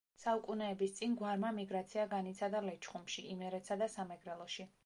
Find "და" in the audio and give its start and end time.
3.83-3.93